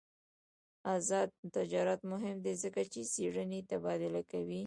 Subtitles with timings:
[0.95, 4.59] آزاد تجارت مهم دی ځکه چې څېړنې تبادله کوي.